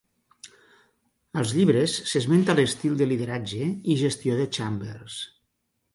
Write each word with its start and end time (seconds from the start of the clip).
Als 1.41 1.51
llibres 1.57 1.93
s'esmenta 2.11 2.57
l'estil 2.61 2.97
de 3.03 3.09
lideratge 3.11 3.69
i 3.69 3.99
gestió 4.05 4.39
de 4.41 4.49
Chambers. 4.59 5.21